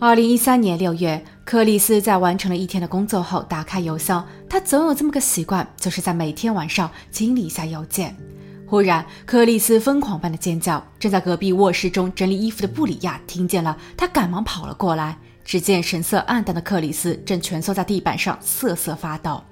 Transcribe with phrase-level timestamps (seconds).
[0.00, 4.24] 二零一三年六月，克里斯在完成了一天的工作后，打开邮箱。
[4.48, 8.16] 他总有这么个习惯，就是在每天晚上清理一下邮件。
[8.64, 10.80] 忽然，克里斯疯狂般的尖叫。
[11.00, 15.18] 正在隔壁卧室中整理衣服的布里亚听见了，他赶忙跑了过来。
[15.44, 19.42] 只见神色黯淡的克里斯正蜷缩在地板上瑟瑟发抖，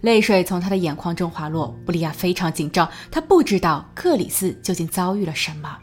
[0.00, 1.76] 泪水从他的眼眶中滑落。
[1.84, 5.76] 布里亚非常紧张，他不知道克里斯究竟遭遇了什么。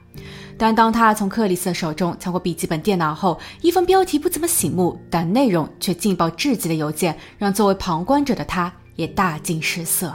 [0.60, 10.12] 但当他从克里斯手中抢过笔记本电脑后，一封标题不怎么醒目，但内容却劲爆至极的邮件，让作为旁观者的他也大惊失色。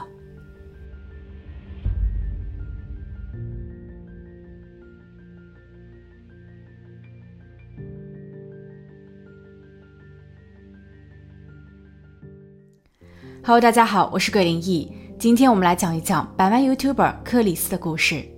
[13.44, 14.92] Hello，大家好，我是桂林易。
[15.18, 18.31] 今天我们来讲一讲百万 YouTuber 克里斯的故事。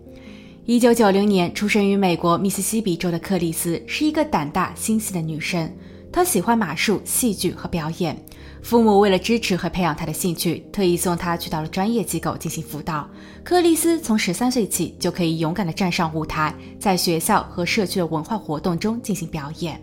[0.66, 5.70] 一九九零年出生于美国密西西比州的克里斯是一个胆大心细的女生。
[6.10, 8.16] 她喜欢马术、戏剧和表演。
[8.62, 13.06] 父母为了支持和培养她的兴趣，特意送她去到了专业机构进行辅导。
[13.42, 19.78] 克里斯从十三岁起就可以勇敢地站上舞台，在学校和社区的文化活动中进行表演。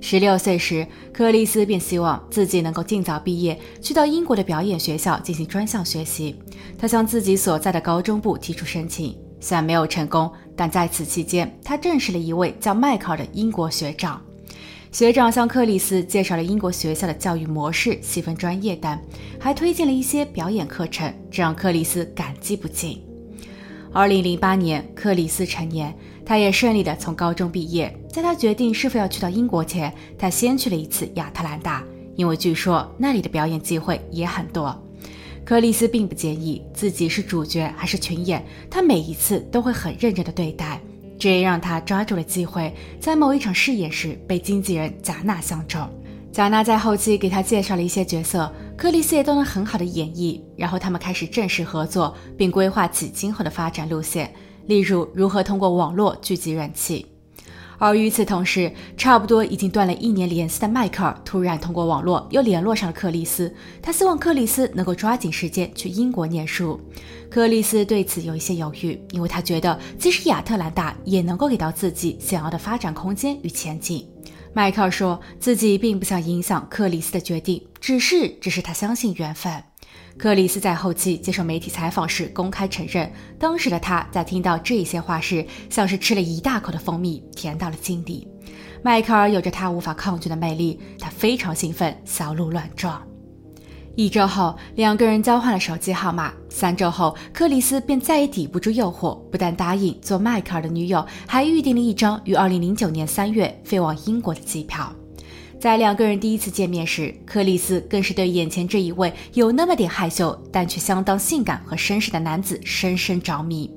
[0.00, 6.34] 十六岁时，克里斯便希望自己能够尽早毕业，去到英国的表演学校进行专项学习。
[6.76, 14.20] 他向自己所在的高中部提出申请，虽然没有成功，但在此期间，他认识了一位叫迈克尔的英国学长。
[14.90, 18.98] 学长向克里斯介绍了英国学校的教育模式、细分专业等，
[19.38, 23.02] 还推荐了一些表演课程，这让克里斯感激不尽。
[23.92, 25.94] 二零零八年，克里斯成年，
[26.24, 27.94] 他也顺利的从高中毕业。
[28.10, 31.84] 在他决定是否要去到英国前，他先去了一次亚特兰大，
[32.16, 34.74] 因为据说那里的表演机会也很多。
[35.48, 40.78] 克里斯并不介意自己是主角还是群演，他每一次都会很认真的对待，
[41.18, 45.88] 这也让他抓住了机会，在某一场试演时被经纪人贾娜相中。
[46.30, 48.52] 贾娜在后期给他介绍了一些角色。
[48.76, 54.30] 克里斯也都能很好的演绎，然后他们开始正式合作，并规划起今后的发展路线，
[54.66, 57.06] 例如如何通过网络聚集人气。
[57.78, 66.80] 而与此同时，差不多已经断了一年联系的迈克尔突然通过网络又联络上了克里斯，他希望克里斯能够抓紧时间去英国念书。
[67.30, 74.04] 克里斯对此有一些犹豫，因为他觉得即使亚特兰大也能够给到自己想要的发展空间与前景。
[74.52, 79.62] 迈克尔说自己并不想影响克里斯的决定，只是只是他相信缘分。
[80.18, 83.08] 克里斯在后期接受媒体采访时公开承认，
[83.38, 88.26] 当时的他在听到这些话时，像是吃了一大口的蜂蜜，甜到了心底。
[88.82, 93.00] 迈克尔有着他无法抗拒的魅力，他非常兴奋，小鹿乱撞。
[93.94, 96.32] 一周后，两个人交换了手机号码。
[96.48, 104.92] 三周后，克里斯便再也抵不住诱惑，不但答应做迈克尔的女友，还预定了一张于二零零九年三月飞往英国的机票。
[105.60, 113.68] 在两个人第一次见面时，克里斯更是对眼前这一位有那么点害羞，但却相当性感和绅士的男子深深着迷。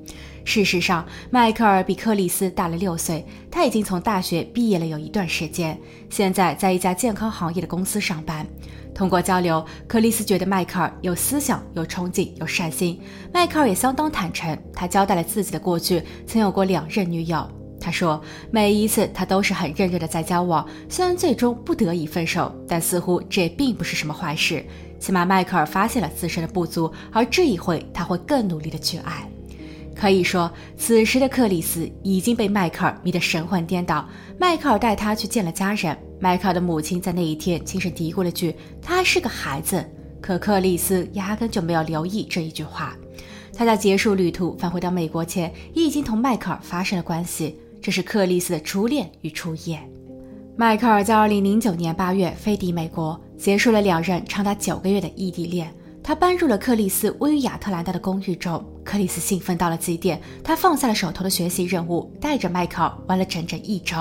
[0.46, 5.75] 事实上，迈克尔比克里斯大了六岁，他已经从大学毕业了有一段时间，
[6.09, 8.46] 现在在一家健康行业的公司上班。
[8.94, 13.00] 通过交流，克里斯觉得迈克尔有思想、有冲劲、有善心。
[13.34, 17.47] 迈克尔也相当坦诚，他交代了自己的过去，曾有过两任女友。
[17.81, 18.22] 他说，
[18.52, 24.64] 每一次他都是很认真的在交往，虽然最终不得已分手，但似乎这并不是什么坏事。
[25.00, 29.28] 起码迈克尔发现了自身的不足，而这一回他会更努力的去爱。
[29.96, 34.08] 可以说，此时的克里斯已经被迈克尔迷得神魂颠倒。
[34.38, 39.84] 迈克尔带他去见了家人，迈克尔的母亲在那一天轻声嘀咕了句：“他还是个孩子。”
[40.22, 42.96] 可克里斯压根就没有留意这一句话。
[43.53, 47.59] 他在结束旅途返回到美国前，已经同迈克尔发生了关系。
[47.81, 49.80] 这是克里斯的初恋与初夜。
[50.56, 55.74] 迈克尔在2009年8月飞抵美国，结束了两人长达九个月的异地恋。
[56.03, 58.64] 他搬入了克里斯位于亚特兰大的公寓中。
[58.84, 63.96] 克里斯兴奋到了极点，他放下了手头的学习任务，带着迈克尔玩了整整一周。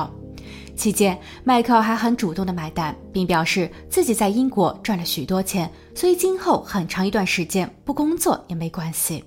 [0.76, 9.24] 期间，迈克尔还很主动的买单，并表示自己在英国赚了许多钱，所以今后很长一段时间不工作也没关系。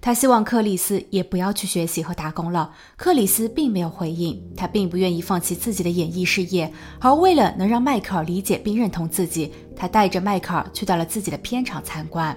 [0.00, 2.72] 他希望克里斯也不要去学习和打工了。
[2.96, 12.36] 克里斯并没有回应，他并不愿意放弃自己的演艺事业，而为了能让迈克尔理解并认同自己，他带着迈克尔去到了自己的片场参观。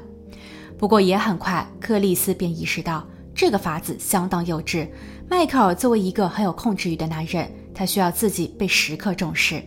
[0.77, 4.87] 不过也很快，克里斯便意识到这个法子相当幼稚。
[5.29, 9.63] 迈克尔作为一个很有控制欲的男人，他需要自己被时刻重视。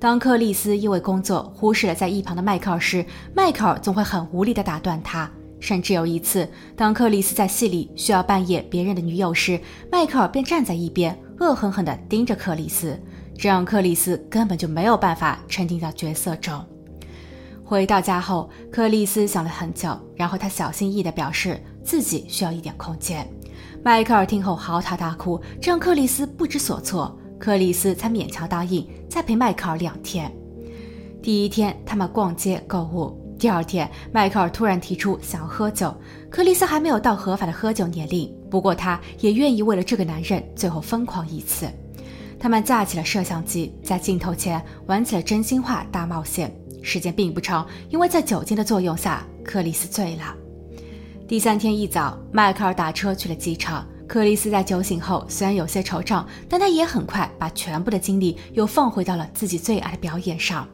[0.00, 3.04] 当克里斯因为工作忽视了在一旁的迈克尔时，
[3.34, 5.30] 迈克尔总会很无力地打断他。
[5.58, 9.60] 甚至有一次，当克里斯在戏里需要扮演别人的女友时，
[9.90, 12.98] 迈克尔便站在一边，恶狠狠地盯着克里斯。
[13.38, 16.64] 这让克里斯根本就没有办法沉浸在角色中。
[17.64, 23.28] 回到家后，克里斯想了很久，然后他小心翼翼地表示自己需要一点空间。
[23.82, 27.18] 迈克尔听后嚎啕大哭，这让克里斯不知所措。
[27.38, 30.32] 克里斯才勉强答应再陪迈克尔两天。
[31.22, 33.25] 第一天，他们逛街购物。
[33.38, 35.94] 第二天，迈克尔突然提出想要喝酒。
[36.30, 41.68] 克里斯还没有到合法的喝酒年龄，不过他也愿意为了这个男人最后疯狂一次。
[42.38, 46.54] 他们架起了摄像机，在镜头前玩起了真心话大冒险。
[46.82, 50.34] 时间并不长，因为在酒精的作用下，克里斯醉了。
[51.26, 53.86] 第三天一早，迈克尔打车去了机场。
[54.06, 60.66] 克里斯在酒醒后虽然有些惆怅，但他也很快把全部的精力又放回到了自己最爱的表演上。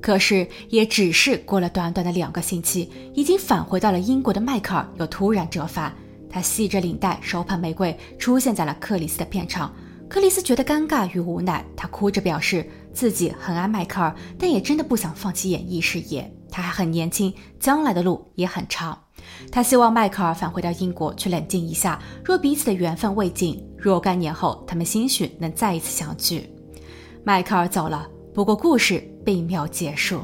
[0.00, 5.94] 可是，也只是过了短短的两个星期，已经返回到了英国的迈克尔又突然折返。
[6.30, 9.74] 他系着领带，手捧玫瑰，出现在了克里斯的片场。
[10.08, 12.68] 克里斯觉得尴尬与无奈，他哭着表示。
[12.90, 16.28] 自己很爱迈克尔，但也真的不想放弃演艺事业。
[16.50, 18.98] 他还很年轻，将来的路也很长。
[19.52, 22.00] 他希望迈克尔返回到英国去冷静一下。
[22.24, 26.50] 若彼此的缘分未尽，若干年后他们兴许能再一次相聚。
[27.22, 30.22] 迈克尔走了，不过故事并没有结束。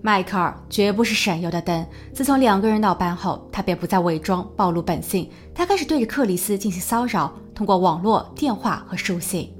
[0.00, 1.84] 迈克尔绝不是省油的灯。
[2.14, 9.52] 自从两个人闹掰后，他便不再伪装暴露本性，他开始对着克里斯进行骚扰，通过网络、电话和书信。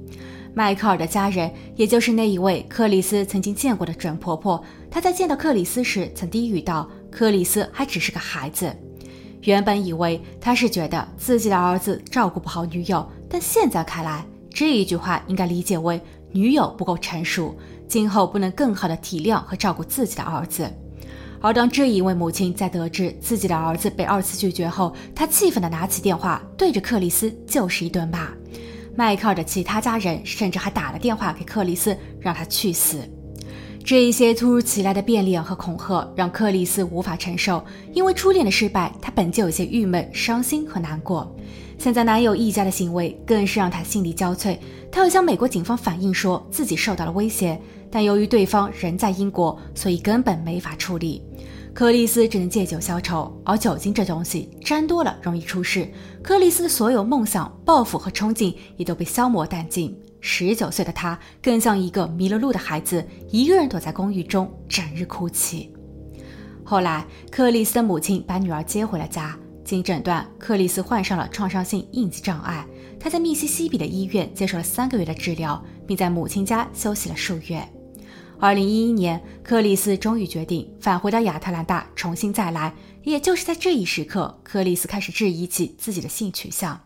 [0.53, 8.73] 迈克尔的家人，也就是那一位克里斯曾经见过的准婆婆，她在见到克里斯时曾低语道：“克里斯还只是个孩子。”
[9.43, 15.99] 原本以为他是觉得自己的儿子照顾不好女友，但现在看来，这一句话应该理解为
[16.31, 17.55] 女友不够成熟，
[17.87, 20.71] 今后不能更好的体谅和照顾自己的儿子。
[21.39, 28.29] 而当这一位母亲在得知自己的儿子被二次拒绝后，她气愤地拿起电话，对着克里斯就是一顿骂。
[28.95, 32.97] 迈克尔的其他家人甚至还打了电话给克里斯，让他去死。
[33.85, 37.63] 这一些突如其来的变脸和恐吓让克里斯无法承受，
[37.93, 41.33] 因为初恋的失败，他本就有些郁闷、伤心和难过。
[41.77, 44.57] 现在男友一家的行为更是让她心力交瘁。
[44.91, 47.59] 她又向美国警方反映说自己受到了威胁，
[47.91, 51.23] 但由于对方人在英国，所以根本没法处理。
[51.73, 55.87] 克里斯只能借酒消愁，而酒精这东西沾多了容易出事。
[56.23, 59.95] 克里斯所有梦想、抱负和憧憬也都被消磨殆尽。
[60.19, 65.71] 十九岁的他更像一个迷了路的孩子，一个人躲在公寓中，整日哭泣。
[66.63, 69.37] 后来，克里斯的母亲把女儿接回了家。
[69.67, 72.65] 经诊断，克里斯患上了创伤性应激障碍。
[72.97, 77.61] 他在密西西比的医院接受了三个月的治疗，并在母亲家休息了数月。
[78.39, 82.73] 二零一一年，克里斯终于决定返回到亚特兰大重新再来。
[83.03, 86.79] 也就是在这一时刻，克里斯开始质疑起自己的性取向。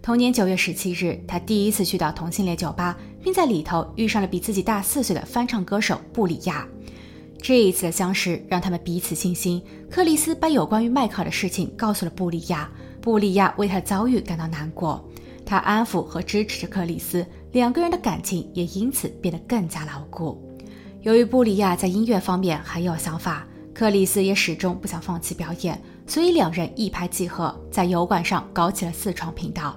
[0.00, 6.64] 同年九月十七日，他第一次去到同性恋酒吧，并在里头遇上了比自己大四岁的翻唱歌手布里亚。
[7.42, 9.60] 这一次的相识让他们彼此倾心。
[9.90, 15.04] 克里斯把有关于迈克尔的事情告诉了布里亚，布里亚为他的遭遇感到难过，
[15.44, 20.40] 他安抚和支持着克里斯，两个人的感情也因此变得更加牢固。
[21.00, 29.76] 由于布里亚在音乐方面很有想法，克里斯也始终不想放弃表演，所以两人一拍即合，在油管上搞起了四创频道，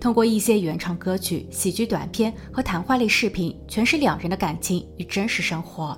[0.00, 5.96] 通过一些原创歌曲、喜剧短片和谈话类视频，诠释两人的感情与真实生活。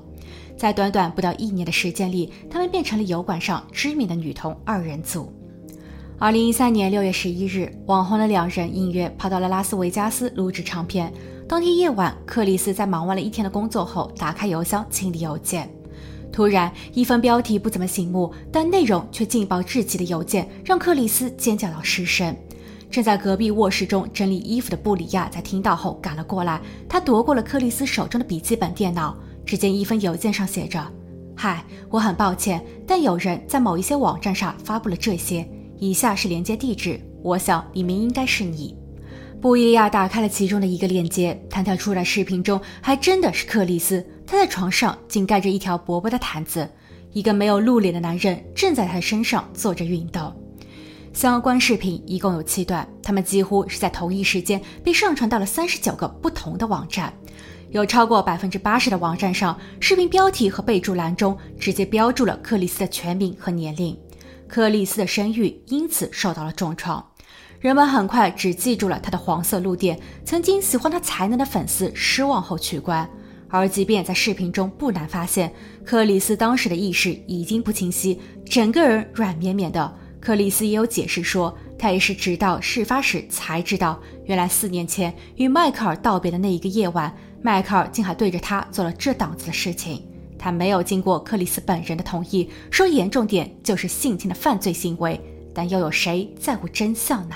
[0.56, 5.30] 在短短不到一年的时间里，他们变成了油管上知名的女同二人组。
[6.18, 11.12] 二零一三年六月十一日，网红的两人应约跑到了拉斯维加斯录制唱片。
[11.46, 15.70] 当天夜晚，克里斯在忙完了一天的工作后，打开邮箱清理邮件。
[16.32, 22.34] 突然，一封标题不怎么醒目，但内容却劲爆至极的邮件，让克里斯尖叫到失声。
[22.90, 29.14] 正在隔壁卧室中整理衣服的布里亚在听到后赶了过来，他夺过了克里斯手中的笔记本电脑。
[29.46, 30.84] 只见一封邮件上写着
[31.36, 35.48] ：“嗨，我很抱歉，但有人在某一些网站上发布了这些。
[35.78, 38.76] 以下是连接地址，我想里面应该是你。”
[39.40, 46.68] 布伊利亚打开了其中的一个链接，弹跳出来视频中还真的是克里斯，他在床上竟盖着一条薄薄的毯子，
[47.12, 50.34] 一个没有露脸的男人正在他身上做着运动。
[51.12, 57.12] 相关视频一共有七段，他们几乎是在同一时间被上传到了三十九个不同的网站，
[57.70, 63.96] 有超过百分之八十的网站上，视频标题和备注栏中直接标注了克里斯的全名和年龄，
[64.46, 67.04] 克里斯的声誉因此受到了重创。
[67.58, 73.08] 人们很快只记住了他的黄色路店，曾经喜欢他才能的粉丝失望后取关。
[73.48, 75.52] 而即便在视频中不难发现，
[75.84, 79.92] 克里斯当时的意识已经不清晰，整个人软绵绵的。
[80.20, 90.02] 克里斯也有解释说，他也是直到事发时才知道，原来四年前与迈克尔道别的那一个夜晚，迈克尔竟还对着他做了这档子的事情。
[90.38, 95.20] 他没有经过克里斯本人的同意，说严重点就是性侵的犯罪行为。
[95.54, 97.34] 但又有谁在乎真相呢？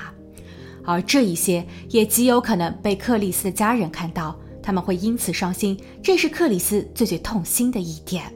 [0.85, 5.79] 而这一些也极有可能被克里斯的家人看到，他们会因此伤心。
[6.03, 8.31] 这是克里斯最最痛心的一点。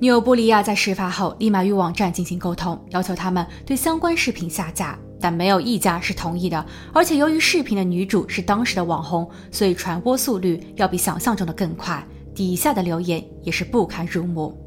[0.00, 6.66] 纽布里亚在事发后立马与网站进行沟通，要求他们对相关视频下架，但没有一家是同意的。
[6.92, 12.06] 而且由于视频的女主是当时的网红，所以传播速率要比想象中的更快。
[12.34, 14.58] 底下的留言也是不堪入目。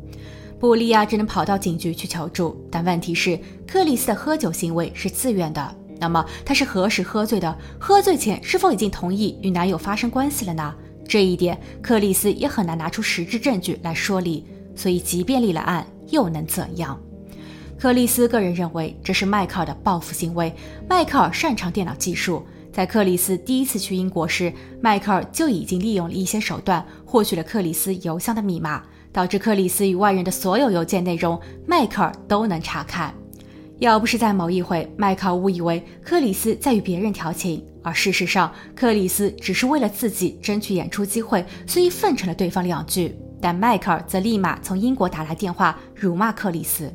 [0.60, 5.76] 布利亚只能跑到警局去求助，但问题是克里斯的喝酒行为是自愿的。
[6.00, 7.58] 那么他是何时喝醉的？
[7.80, 10.74] 喝醉前是否已经同意与男友发生关系了呢？
[11.08, 14.46] 这一点克里斯也很难拿出实质证据来说理。
[14.76, 17.00] 所以即便立了案，又能怎样？
[17.78, 20.54] 克里斯个人认为这是迈克尔的报复行为。
[20.90, 24.52] 迈克尔擅长电脑技术，在克里斯第一次去英国时，
[24.82, 28.84] 迈克尔就已经利用了一些手段获取了克里斯邮箱的密码。
[29.12, 33.14] 导致克里斯与外人的所有邮件内容，迈克尔都能查看。
[33.80, 43.16] 要不是在某一回，迈克尔误以为克里斯在与别人调情，而事实上克里斯只是为了自己争取演出机会，所以奉承了对方两句。
[43.40, 46.92] 但迈克尔则立马从英国打来电话辱骂克里斯，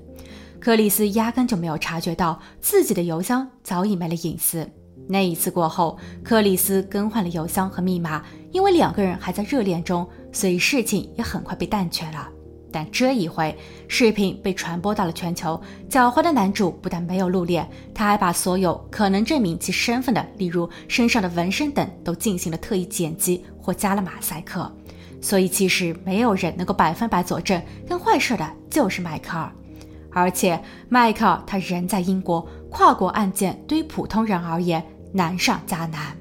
[0.60, 4.68] 克里斯压根就没有察觉到自己的邮箱早已没了隐私。
[5.08, 10.06] 那一次过后，克里斯更换了邮箱和密码，因为两个人还在热恋中。
[10.32, 12.28] 所以事情也很快被淡却了。
[12.70, 13.56] 但这一回，
[13.88, 15.60] 视频被传播到了全球。
[15.88, 24.70] 狡猾的男主不但没有露脸，他还把所有可能证明其身份的，例如身上的纹身等，都进行了特意剪辑或加了马赛克。
[25.20, 29.50] 所以其实没有人能够百分百佐证干坏事的就是迈克尔。
[30.12, 36.16] 而且迈克尔他人在英国，跨国案件对于普通人而言难上加难。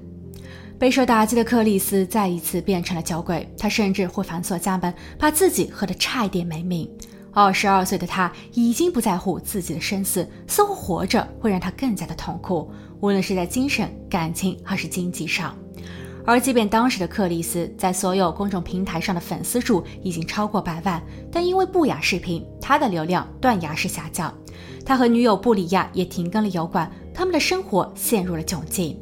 [0.78, 6.90] 备受打击的克里斯再一次变成了酒鬼，他甚至会反锁家门，把自己喝得差一点没命。
[7.32, 15.56] 二十二岁的他已经不在乎自己的生死，似乎活着会让他更加的痛苦，无论是在精神、感情还是经济上。
[16.30, 24.32] 而即便当时的克里斯在所有公众平台上的粉丝数已经超过百万，但因为不雅视频，他的流量断崖式下降。
[24.86, 28.96] 他和女友布里亚也停更了油管，他们的生活陷入了窘境。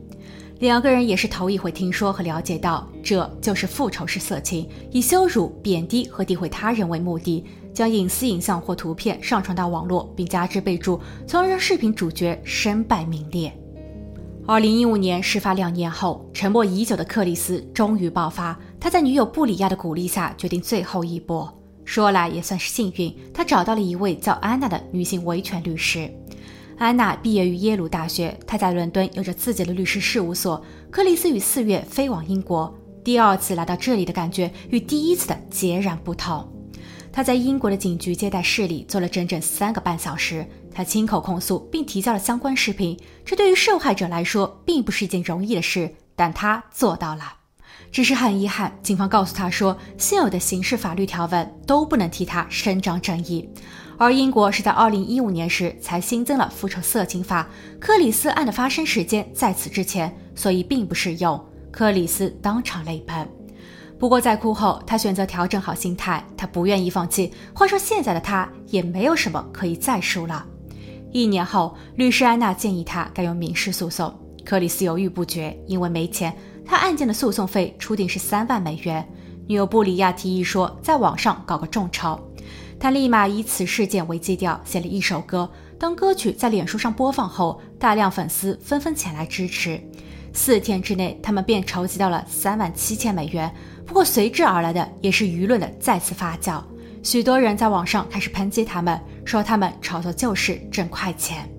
[0.60, 7.44] 两个人也是头一回听说和了解到，这就是复仇式色情，以羞辱、贬低和诋毁他人为目的，
[7.74, 13.52] 将隐私影像或图片上传到网络，并加之备注，从而让视频主角身败名裂。
[14.50, 21.54] 二零一五年事发两年后，沉默已久的克里斯终于爆发，他在女友布里亚的鼓励下，决定最后一搏。
[21.84, 26.10] 说来也算是幸运，他找到了一位叫安娜的女性维权律师。
[26.78, 30.64] 安娜毕业于耶鲁大学，她在伦敦有着自己的律师事务所。
[30.90, 32.74] 克里斯于四月飞往英国，
[33.04, 36.48] 第二次来到这里的感觉与第一次的截然不同。
[37.12, 40.46] 他在英国的警局接待室里坐了整整三个半小时，
[40.78, 42.96] 他亲口控诉并提交了相关视频。
[43.26, 47.34] 这对于受害者来说并不是一件容易的事，但他做到了。
[47.92, 53.50] 只是很遗憾，警方告诉他说，现有的刑事法律条文都不能替他伸张正义。
[53.98, 61.44] 而英国是在二零一五年时才新增了复仇色情法，克里斯案的发生时间在此之前，所以并不适用。
[61.72, 63.28] 克里斯当场泪奔。
[63.98, 67.34] 不过在哭后，他选择调整好心态，他不愿意放弃。
[67.52, 70.46] 话说现在的他也没有什么可以再输了。
[71.12, 74.14] 一年后，律师安娜建议他改用民事诉讼，
[74.46, 76.36] 克里斯犹豫不决，因为没钱。
[76.66, 79.08] 他案件的诉讼费初定是三万美元。
[79.48, 82.20] 女友布里亚提议说，在网上搞个众筹。
[82.80, 85.50] 他立马以此事件为基调写了一首歌。
[85.80, 89.82] 当歌曲在脸书上播放后，大量粉丝纷纷前来支持。
[90.34, 93.52] 四天之内，他们便筹集到了三万七千美元。
[93.86, 96.62] 不过随之而来的也是舆论的再次发酵，
[97.10, 101.50] 许多人在网上开始抨击他们，说他们炒作旧事挣快钱。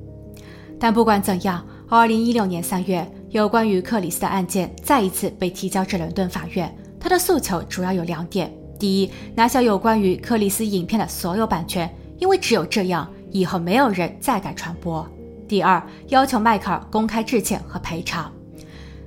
[0.78, 6.71] 但不管怎样，二零一六年三月，有关于克里斯的案件再一次被提交至伦敦法院。
[7.00, 8.52] 他的诉求主要有两点。
[8.78, 15.09] 第一，拿下有关于克里斯影片的所有版权，因为只有这样，以后没有人再敢传播。
[15.49, 18.31] 第二，要求迈克尔公开致歉和赔偿。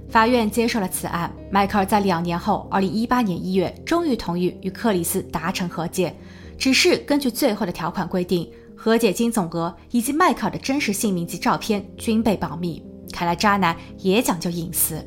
[0.09, 6.13] 法院接受了此案，迈克尔在两年后，二零一八年一月，终于同意与克里斯达成和解。
[6.61, 12.85] 只是根据最后的条款规定，和解金总额以及迈克的真实姓名及照片均被保密。
[13.11, 15.03] 看来渣男也讲究隐私。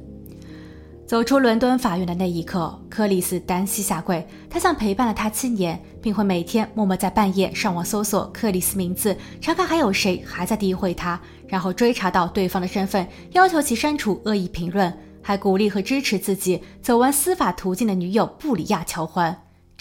[1.07, 4.27] 走出伦敦法院的那一刻，克里斯单膝下跪。
[4.51, 14.93] 他像陪伴了他七年，并会每天默默在半夜上网搜索克里斯名字，查看还有谁还在诋毁他，然后追查到对方的身份，要求其删除恶意评论。
[15.23, 19.35] 还鼓励和支持自己走完司法途径的女友布里亚求婚，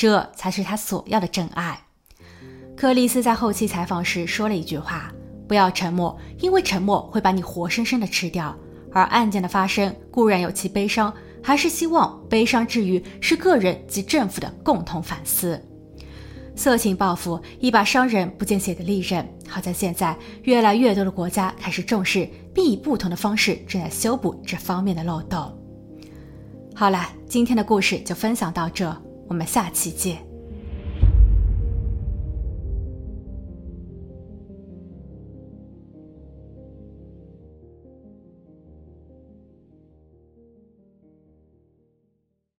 [0.04, 1.80] 这才是他所要的真爱。
[2.76, 5.10] 克里斯在后期采访时说了一句话
[5.48, 8.54] ：“不要沉默，因为沉默会把你活生生的吃掉。”
[8.92, 15.58] 而案件的发生固然有其悲伤，还是希望悲伤之余是个人及政府的共同反思。
[16.54, 25.58] 色情报复一把伤人不见血的利刃，好在现在越来越多的国家开始重视，并以不同的方式正在修补这方面的漏洞。
[26.76, 28.94] 好了，今天的故事就分享到这，
[29.34, 30.33] 我们下期见。